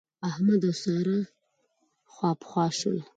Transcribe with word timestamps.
احمد 0.29 0.61
او 0.67 0.73
سارا 0.83 1.19
خواپخوا 2.13 2.67
شول. 2.79 2.99